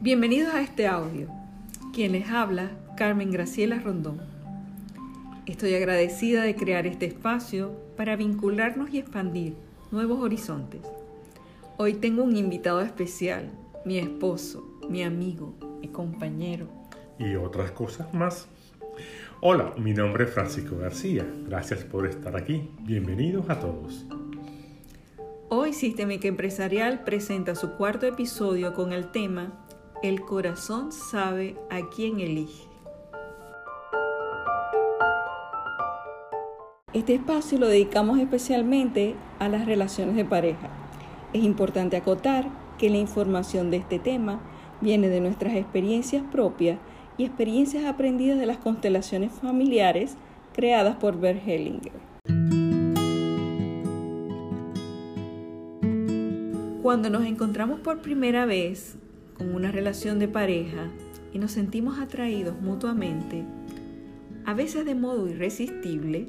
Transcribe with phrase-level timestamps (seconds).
[0.00, 1.28] Bienvenidos a este audio.
[1.94, 4.20] Quien les habla, Carmen Graciela Rondón.
[5.46, 9.54] Estoy agradecida de crear este espacio para vincularnos y expandir
[9.92, 10.80] nuevos horizontes.
[11.78, 13.50] Hoy tengo un invitado especial,
[13.84, 16.66] mi esposo, mi amigo, mi compañero.
[17.18, 18.48] Y otras cosas más.
[19.40, 21.24] Hola, mi nombre es Francisco García.
[21.46, 22.68] Gracias por estar aquí.
[22.80, 24.04] Bienvenidos a todos.
[25.48, 29.63] Hoy Sistémica Empresarial presenta su cuarto episodio con el tema
[30.04, 32.68] el corazón sabe a quién elige.
[36.92, 40.68] Este espacio lo dedicamos especialmente a las relaciones de pareja.
[41.32, 44.40] Es importante acotar que la información de este tema
[44.82, 46.78] viene de nuestras experiencias propias
[47.16, 50.18] y experiencias aprendidas de las constelaciones familiares
[50.52, 51.92] creadas por Bert Hellinger.
[56.82, 58.98] Cuando nos encontramos por primera vez
[59.36, 60.90] con una relación de pareja
[61.32, 63.44] y nos sentimos atraídos mutuamente,
[64.44, 66.28] a veces de modo irresistible,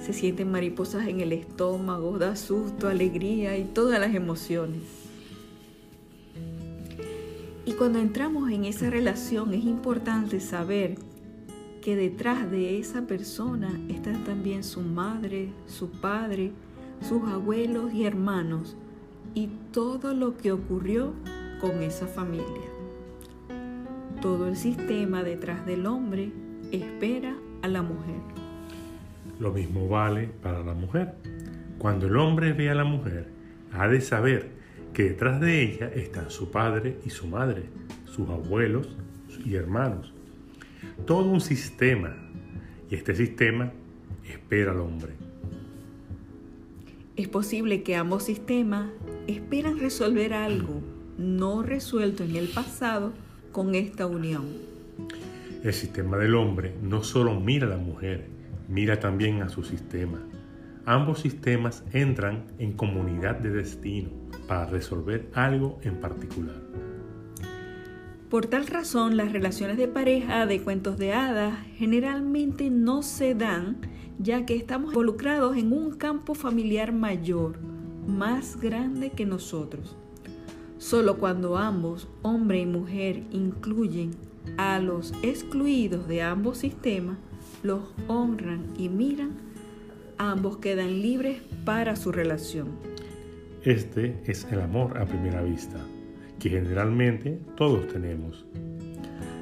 [0.00, 4.82] se sienten mariposas en el estómago, da susto, alegría y todas las emociones.
[7.66, 10.96] Y cuando entramos en esa relación es importante saber
[11.82, 16.52] que detrás de esa persona están también su madre, su padre,
[17.06, 18.76] sus abuelos y hermanos
[19.34, 21.12] y todo lo que ocurrió
[21.60, 22.68] con esa familia.
[24.20, 26.30] Todo el sistema detrás del hombre
[26.72, 28.20] espera a la mujer.
[29.40, 31.14] Lo mismo vale para la mujer.
[31.78, 33.28] Cuando el hombre ve a la mujer,
[33.72, 34.50] ha de saber
[34.92, 37.64] que detrás de ella están su padre y su madre,
[38.04, 38.96] sus abuelos
[39.44, 40.12] y hermanos.
[41.06, 42.16] Todo un sistema.
[42.90, 43.72] Y este sistema
[44.28, 45.12] espera al hombre.
[47.16, 48.90] Es posible que ambos sistemas
[49.26, 53.12] esperan resolver algo no resuelto en el pasado
[53.52, 54.46] con esta unión.
[55.62, 58.28] El sistema del hombre no solo mira a la mujer,
[58.68, 60.20] mira también a su sistema.
[60.86, 64.08] Ambos sistemas entran en comunidad de destino
[64.46, 66.56] para resolver algo en particular.
[68.30, 73.78] Por tal razón, las relaciones de pareja de cuentos de hadas generalmente no se dan
[74.18, 77.58] ya que estamos involucrados en un campo familiar mayor,
[78.06, 79.96] más grande que nosotros.
[80.78, 84.12] Solo cuando ambos, hombre y mujer, incluyen
[84.58, 87.18] a los excluidos de ambos sistemas,
[87.64, 89.32] los honran y miran,
[90.18, 92.68] ambos quedan libres para su relación.
[93.64, 95.84] Este es el amor a primera vista,
[96.38, 98.46] que generalmente todos tenemos.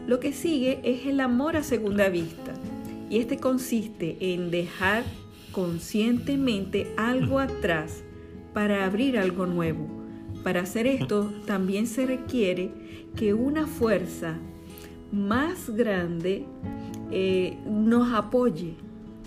[0.07, 2.55] Lo que sigue es el amor a segunda vista,
[3.11, 5.05] y este consiste en dejar
[5.53, 8.03] conscientemente algo atrás
[8.55, 9.96] para abrir algo nuevo
[10.47, 12.71] para hacer esto también se requiere
[13.17, 14.39] que una fuerza
[15.11, 16.45] más grande
[17.11, 18.77] eh, nos apoye.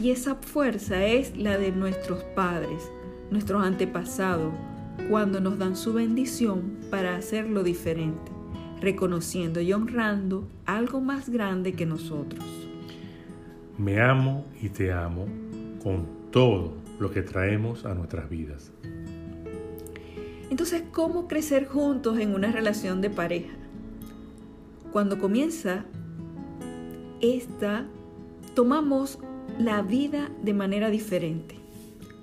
[0.01, 2.89] Y esa fuerza es la de nuestros padres,
[3.31, 4.53] nuestros antepasados,
[5.09, 8.31] cuando nos dan su bendición para hacerlo diferente,
[8.79, 12.45] reconociendo y honrando algo más grande que nosotros.
[13.77, 15.27] Me amo y te amo
[15.83, 18.71] con todo lo que traemos a nuestras vidas.
[20.49, 23.53] Entonces, ¿cómo crecer juntos en una relación de pareja?
[24.91, 25.85] Cuando comienza
[27.21, 27.85] esta,
[28.55, 29.19] tomamos
[29.59, 31.55] la vida de manera diferente.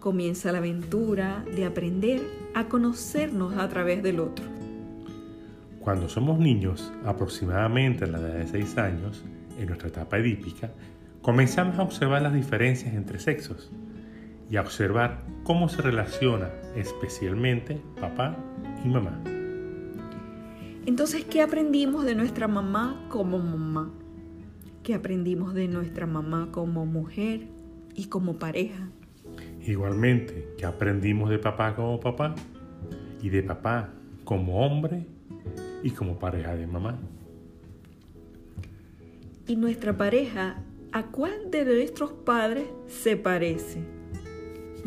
[0.00, 2.22] Comienza la aventura de aprender
[2.54, 4.44] a conocernos a través del otro.
[5.80, 9.24] Cuando somos niños, aproximadamente a la edad de 6 años,
[9.56, 10.72] en nuestra etapa edípica,
[11.22, 13.70] comenzamos a observar las diferencias entre sexos
[14.50, 18.36] y a observar cómo se relaciona especialmente papá
[18.84, 19.20] y mamá.
[20.86, 23.90] Entonces, ¿qué aprendimos de nuestra mamá como mamá?
[24.84, 27.48] ¿Qué aprendimos de nuestra mamá como mujer
[27.94, 28.88] y como pareja?
[29.66, 32.36] Igualmente, ¿qué aprendimos de papá como papá?
[33.20, 33.92] Y de papá
[34.24, 35.06] como hombre
[35.82, 36.96] y como pareja de mamá.
[39.48, 43.95] ¿Y nuestra pareja a cuál de nuestros padres se parece?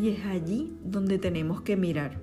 [0.00, 2.18] Y es allí donde tenemos que mirar.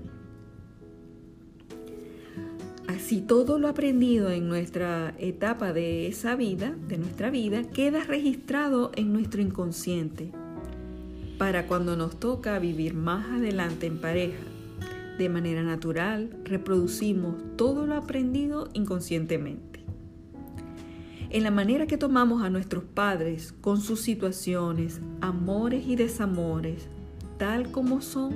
[2.88, 8.92] Así todo lo aprendido en nuestra etapa de esa vida, de nuestra vida, queda registrado
[8.96, 10.32] en nuestro inconsciente
[11.38, 14.44] para cuando nos toca vivir más adelante en pareja.
[15.20, 19.82] De manera natural, reproducimos todo lo aprendido inconscientemente.
[21.30, 26.88] En la manera que tomamos a nuestros padres con sus situaciones, amores y desamores,
[27.38, 28.36] tal como son,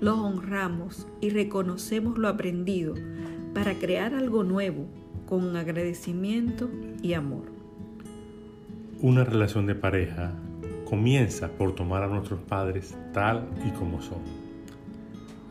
[0.00, 2.94] los honramos y reconocemos lo aprendido
[3.54, 4.86] para crear algo nuevo,
[5.26, 6.70] con agradecimiento
[7.02, 7.52] y amor.
[9.00, 10.32] Una relación de pareja
[10.84, 14.22] comienza por tomar a nuestros padres tal y como son.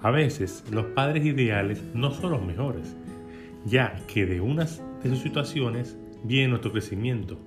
[0.02, 2.96] A veces los padres ideales no son los mejores,
[3.66, 7.38] ya que de unas de sus situaciones viene nuestro crecimiento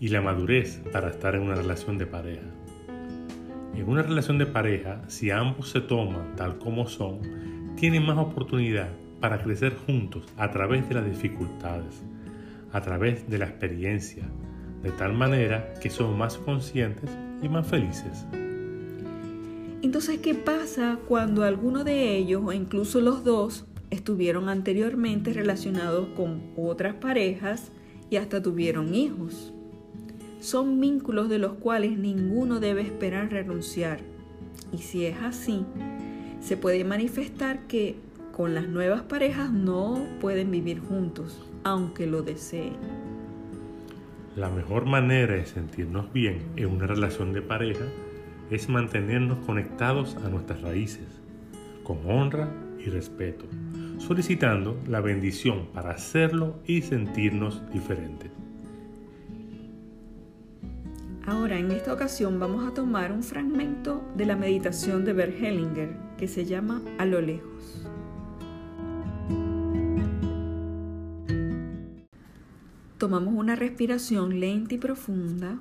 [0.00, 2.46] y la madurez para estar en una relación de pareja.
[3.76, 7.20] En una relación de pareja, si ambos se toman tal como son,
[7.76, 8.88] tienen más oportunidad
[9.20, 12.02] para crecer juntos a través de las dificultades,
[12.72, 14.24] a través de la experiencia,
[14.82, 17.10] de tal manera que son más conscientes
[17.42, 18.26] y más felices.
[19.80, 26.42] Entonces, ¿qué pasa cuando alguno de ellos, o incluso los dos, estuvieron anteriormente relacionados con
[26.56, 27.72] otras parejas
[28.10, 29.53] y hasta tuvieron hijos?
[30.44, 34.00] Son vínculos de los cuales ninguno debe esperar renunciar.
[34.74, 35.64] Y si es así,
[36.40, 37.96] se puede manifestar que
[38.30, 42.74] con las nuevas parejas no pueden vivir juntos, aunque lo deseen.
[44.36, 47.86] La mejor manera de sentirnos bien en una relación de pareja
[48.50, 51.22] es mantenernos conectados a nuestras raíces,
[51.84, 53.46] con honra y respeto,
[53.96, 58.43] solicitando la bendición para hacerlo y sentirnos diferentes.
[61.26, 65.96] Ahora, en esta ocasión vamos a tomar un fragmento de la meditación de Bert Hellinger
[66.18, 67.88] que se llama A lo lejos.
[72.98, 75.58] Tomamos una respiración lenta y profunda.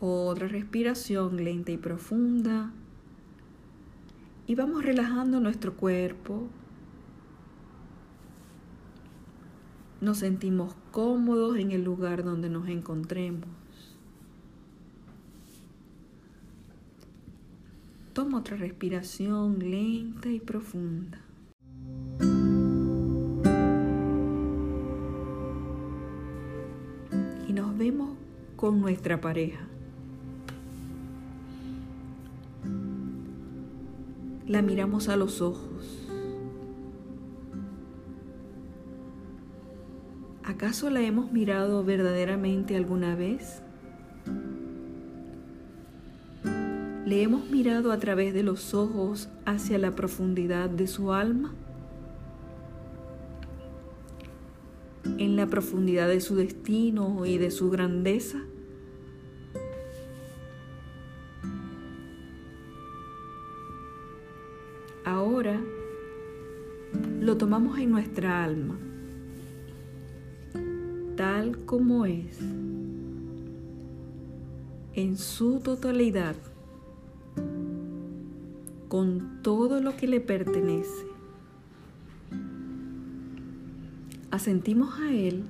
[0.00, 2.72] Otra respiración lenta y profunda.
[4.46, 6.48] Y vamos relajando nuestro cuerpo.
[10.00, 13.48] Nos sentimos cómodos en el lugar donde nos encontremos.
[18.12, 21.20] Toma otra respiración lenta y profunda.
[28.58, 29.60] con nuestra pareja.
[34.48, 35.97] La miramos a los ojos.
[40.58, 43.62] ¿Acaso la hemos mirado verdaderamente alguna vez?
[47.06, 51.54] ¿Le hemos mirado a través de los ojos hacia la profundidad de su alma?
[55.18, 58.42] en la profundidad de su destino y de su grandeza?
[65.04, 65.60] Ahora
[67.20, 68.76] lo tomamos en nuestra alma,
[71.68, 72.40] como es,
[74.94, 76.34] en su totalidad,
[78.88, 81.06] con todo lo que le pertenece
[84.30, 85.44] asentimos a Él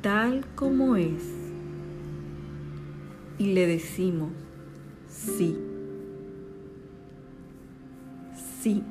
[0.00, 1.24] tal como es
[3.36, 4.30] y le decimos,
[5.08, 5.58] sí,
[8.60, 8.84] sí,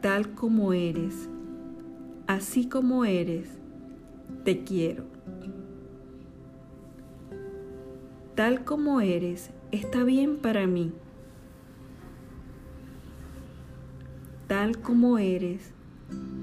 [0.00, 1.28] tal como eres,
[2.26, 3.48] así como eres,
[4.44, 5.04] te quiero.
[8.34, 10.92] Tal como eres, está bien para mí.
[14.46, 15.72] Tal como eres,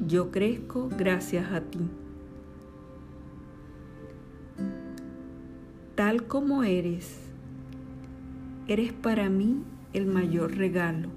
[0.08, 1.80] yo crezco gracias a ti.
[5.96, 7.20] Tal como eres,
[8.68, 9.62] eres para mí
[9.94, 11.10] el mayor regalo.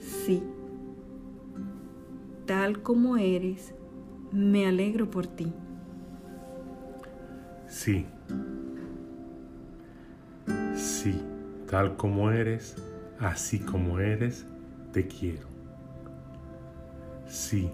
[0.00, 0.42] Sí,
[2.46, 3.74] tal como eres,
[4.32, 5.52] me alegro por ti.
[7.68, 8.06] Sí,
[10.74, 11.20] sí,
[11.68, 12.76] tal como eres,
[13.18, 14.46] así como eres,
[14.92, 15.46] te quiero.
[17.26, 17.70] Sí,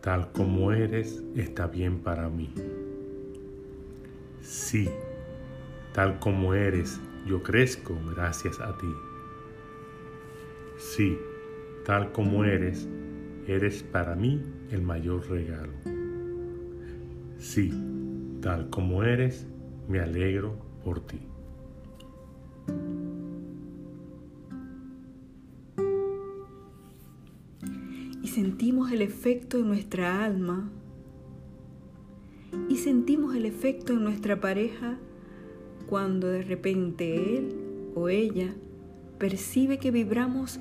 [0.00, 2.52] tal como eres está bien para mí.
[4.40, 4.88] Sí,
[5.92, 8.94] tal como eres yo crezco gracias a ti.
[10.78, 11.18] Sí,
[11.84, 12.88] tal como eres,
[13.46, 15.72] eres para mí el mayor regalo.
[17.38, 17.72] Sí,
[18.40, 19.46] tal como eres,
[19.88, 21.20] me alegro por ti.
[28.36, 30.70] sentimos el efecto en nuestra alma
[32.68, 34.98] y sentimos el efecto en nuestra pareja
[35.86, 37.54] cuando de repente él
[37.94, 38.54] o ella
[39.16, 40.60] percibe que vibramos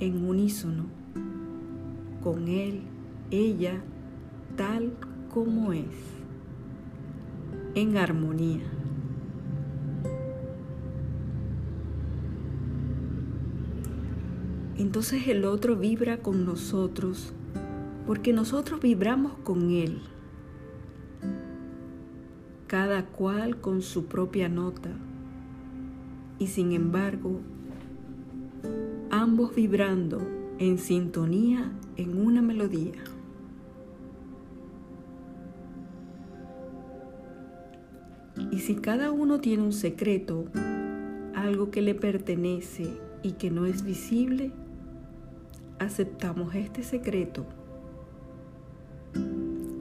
[0.00, 1.01] en unísono
[2.22, 2.82] con él,
[3.30, 3.82] ella,
[4.56, 4.92] tal
[5.32, 5.86] como es,
[7.74, 8.62] en armonía.
[14.92, 17.32] entonces el otro vibra con nosotros
[18.06, 20.00] porque nosotros vibramos con él,
[22.66, 24.90] cada cual con su propia nota
[26.38, 27.40] y sin embargo
[29.10, 30.20] ambos vibrando
[30.62, 33.02] en sintonía en una melodía.
[38.52, 40.44] Y si cada uno tiene un secreto,
[41.34, 42.86] algo que le pertenece
[43.24, 44.52] y que no es visible,
[45.80, 47.44] aceptamos este secreto.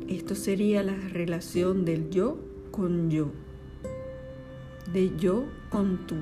[0.08, 2.40] Esto sería la relación del yo
[2.72, 3.32] con yo,
[4.92, 6.16] de yo con tú.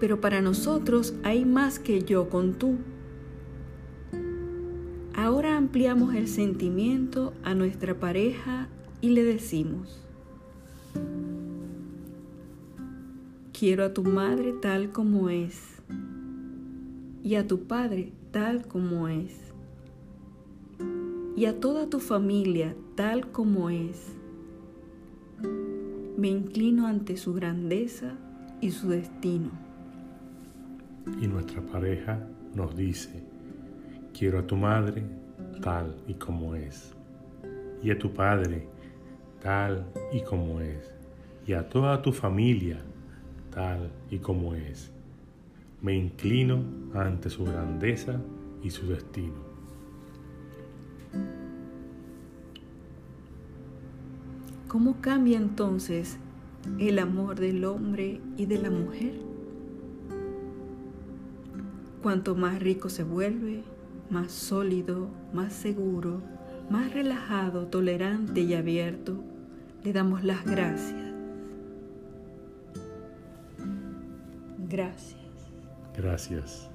[0.00, 2.78] Pero para nosotros hay más que yo con tú.
[5.14, 8.68] Ahora ampliamos el sentimiento a nuestra pareja
[9.02, 10.02] y le decimos,
[13.52, 15.60] quiero a tu madre tal como es
[17.22, 19.36] y a tu padre tal como es
[21.36, 24.06] y a toda tu familia tal como es.
[26.16, 28.14] Me inclino ante su grandeza
[28.62, 29.69] y su destino
[31.20, 32.18] y nuestra pareja
[32.54, 33.22] nos dice,
[34.16, 35.04] quiero a tu madre
[35.62, 36.94] tal y como es,
[37.82, 38.68] y a tu padre
[39.42, 40.92] tal y como es,
[41.46, 42.78] y a toda tu familia
[43.50, 44.90] tal y como es.
[45.82, 46.62] Me inclino
[46.94, 48.20] ante su grandeza
[48.62, 49.50] y su destino.
[54.68, 56.18] ¿Cómo cambia entonces
[56.78, 59.29] el amor del hombre y de la mujer?
[62.02, 63.62] Cuanto más rico se vuelve,
[64.08, 66.22] más sólido, más seguro,
[66.70, 69.22] más relajado, tolerante y abierto,
[69.84, 71.14] le damos las gracias.
[74.68, 75.20] Gracias.
[75.96, 76.70] Gracias.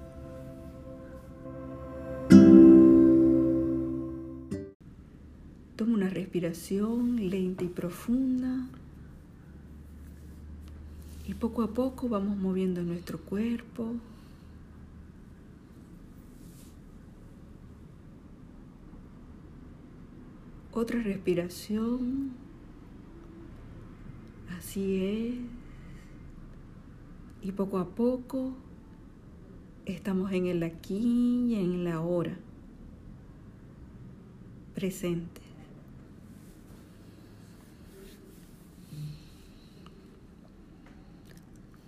[5.75, 8.67] Toma una respiración lenta y profunda.
[11.27, 13.94] Y poco a poco vamos moviendo nuestro cuerpo,
[20.75, 22.34] Otra respiración.
[24.58, 25.36] Así es.
[27.48, 28.58] Y poco a poco
[29.86, 32.38] estamos en el aquí y en la ahora.
[34.74, 35.46] Presentes.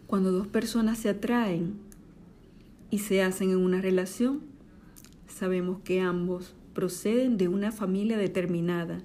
[0.05, 1.77] Cuando dos personas se atraen
[2.89, 4.43] y se hacen en una relación,
[5.27, 8.99] sabemos que ambos proceden de una familia determinada,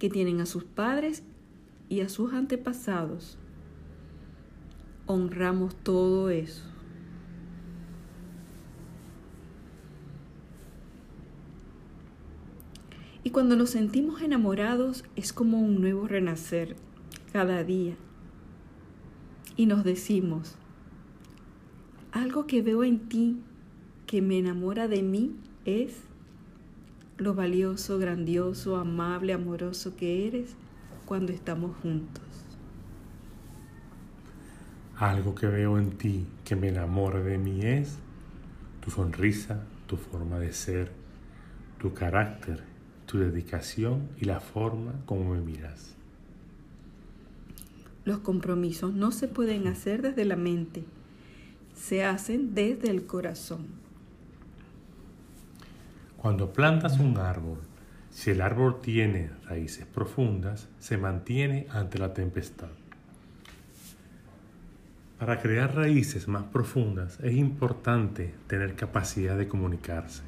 [0.00, 1.22] que tienen a sus padres
[1.88, 3.38] y a sus antepasados.
[5.06, 6.64] Honramos todo eso.
[13.22, 16.74] Y cuando nos sentimos enamorados es como un nuevo renacer
[17.32, 17.94] cada día.
[19.56, 20.56] Y nos decimos,
[22.10, 23.36] algo que veo en ti
[24.08, 26.06] que me enamora de mí es
[27.18, 30.54] lo valioso, grandioso, amable, amoroso que eres
[31.06, 32.22] cuando estamos juntos.
[34.96, 37.96] Algo que veo en ti que me enamora de mí es
[38.80, 40.92] tu sonrisa, tu forma de ser,
[41.78, 42.62] tu carácter,
[43.06, 45.94] tu dedicación y la forma como me miras.
[48.04, 50.84] Los compromisos no se pueden hacer desde la mente,
[51.74, 53.85] se hacen desde el corazón.
[56.26, 57.60] Cuando plantas un árbol,
[58.10, 62.70] si el árbol tiene raíces profundas, se mantiene ante la tempestad.
[65.20, 70.24] Para crear raíces más profundas es importante tener capacidad de comunicarse.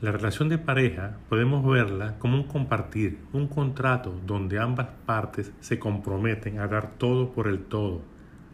[0.00, 5.78] La relación de pareja podemos verla como un compartir, un contrato donde ambas partes se
[5.78, 8.02] comprometen a dar todo por el todo,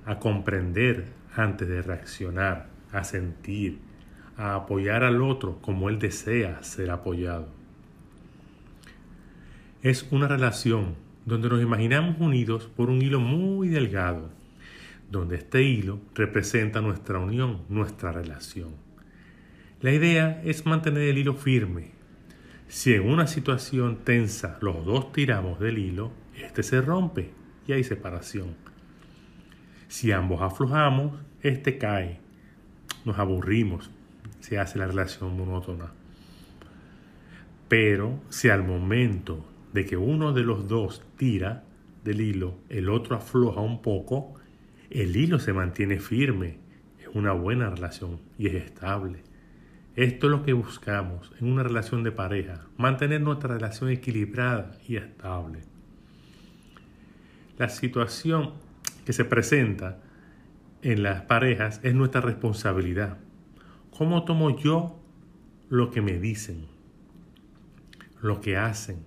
[0.04, 3.87] a comprender antes de reaccionar, a sentir,
[4.38, 7.48] a apoyar al otro como él desea ser apoyado.
[9.82, 10.94] Es una relación
[11.26, 14.30] donde nos imaginamos unidos por un hilo muy delgado,
[15.10, 18.70] donde este hilo representa nuestra unión, nuestra relación.
[19.80, 21.90] La idea es mantener el hilo firme.
[22.68, 27.30] Si en una situación tensa los dos tiramos del hilo, este se rompe
[27.66, 28.56] y hay separación.
[29.88, 32.20] Si ambos aflojamos, este cae.
[33.04, 33.90] Nos aburrimos,
[34.40, 35.92] se hace la relación monótona.
[37.68, 41.64] Pero si al momento de que uno de los dos tira
[42.04, 44.34] del hilo, el otro afloja un poco,
[44.90, 46.60] El hilo se mantiene firme
[46.98, 49.22] en una buena relación y es estable.
[49.96, 54.96] Esto es lo que buscamos en una relación de pareja, mantener nuestra relación equilibrada y
[54.96, 55.60] estable.
[57.58, 58.54] La situación
[59.04, 59.98] que se presenta
[60.82, 63.18] en las parejas es nuestra responsabilidad.
[63.98, 64.96] ¿Cómo tomo yo
[65.68, 66.66] lo que me dicen,
[68.22, 68.98] lo que hacen?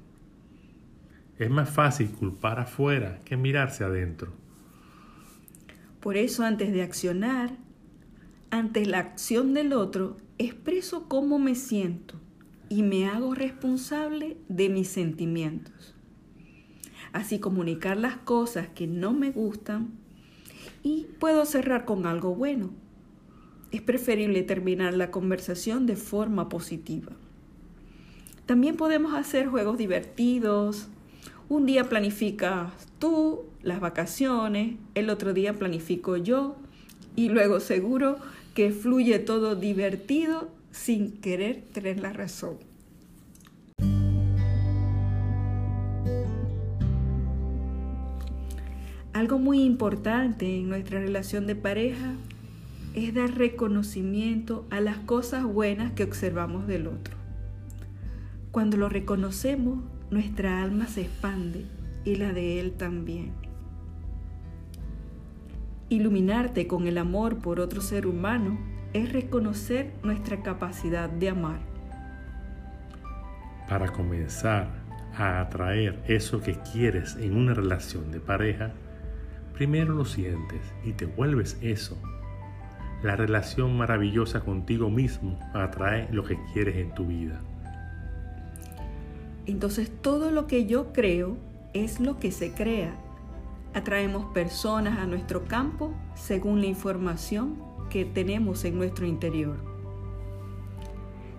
[1.40, 4.34] Es más fácil culpar afuera que mirarse adentro.
[6.02, 7.56] Por eso antes de accionar,
[8.50, 12.16] ante la acción del otro, expreso cómo me siento
[12.68, 15.96] y me hago responsable de mis sentimientos.
[17.14, 19.92] Así comunicar las cosas que no me gustan
[20.84, 22.81] y puedo cerrar con algo bueno.
[23.72, 27.14] Es preferible terminar la conversación de forma positiva.
[28.46, 30.90] También podemos hacer juegos divertidos.
[31.48, 36.56] Un día planificas tú las vacaciones, el otro día planifico yo
[37.16, 38.18] y luego seguro
[38.54, 42.58] que fluye todo divertido sin querer tener la razón.
[49.14, 52.16] Algo muy importante en nuestra relación de pareja
[52.94, 57.16] es dar reconocimiento a las cosas buenas que observamos del otro.
[58.52, 59.80] Cuando lo reconocemos,
[60.10, 61.66] nuestra alma se expande
[62.04, 63.32] y la de él también.
[65.88, 68.58] Iluminarte con el amor por otro ser humano
[68.94, 71.60] es reconocer nuestra capacidad de amar.
[73.70, 74.70] Para comenzar
[75.16, 78.72] a atraer eso que quieres en una relación de pareja,
[79.54, 81.98] primero lo sientes y te vuelves eso.
[83.04, 87.42] La relación maravillosa contigo mismo atrae lo que quieres en tu vida.
[89.46, 91.38] Entonces todo lo que yo creo
[91.74, 92.94] es lo que se crea
[93.74, 97.56] Atraemos personas a nuestro campo según la información
[97.90, 99.56] que tenemos en nuestro interior.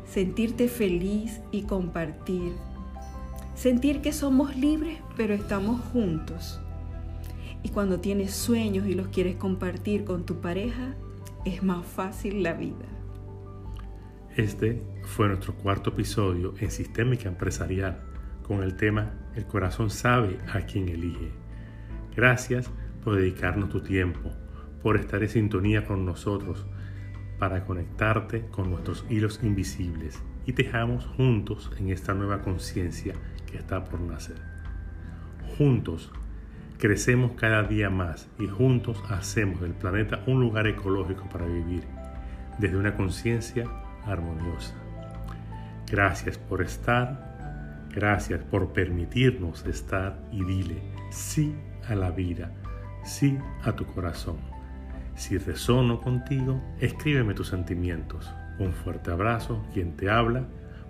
[0.07, 2.53] Sentirte feliz y compartir.
[3.55, 6.59] Sentir que somos libres pero estamos juntos.
[7.63, 10.95] Y cuando tienes sueños y los quieres compartir con tu pareja,
[11.45, 12.87] es más fácil la vida.
[14.37, 18.03] Este fue nuestro cuarto episodio en Sistémica Empresarial
[18.43, 21.33] con el tema El corazón sabe a quién elige.
[22.15, 22.71] Gracias
[23.03, 24.31] por dedicarnos tu tiempo,
[24.83, 26.67] por estar en sintonía con nosotros,
[27.39, 33.15] para conectarte con nuestros hilos invisibles y tejamos juntos en esta nueva conciencia
[33.51, 34.41] que está por nacer.
[35.59, 36.13] Juntos
[36.83, 41.85] crecemos cada día más y juntos hacemos del planeta un lugar ecológico para vivir
[42.59, 43.71] desde una conciencia
[44.05, 44.75] armoniosa.
[45.88, 51.55] Gracias por estar, gracias por permitirnos estar y dile sí
[51.87, 52.51] a la vida,
[53.05, 54.38] sí a tu corazón.
[55.14, 58.29] Si resono contigo, escríbeme tus sentimientos.
[58.59, 60.49] Un fuerte abrazo, quien te habla,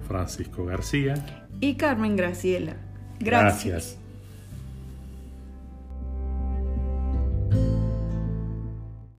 [0.08, 1.16] Francisco García
[1.60, 2.76] y Carmen Graciela.
[3.20, 4.01] Gracias.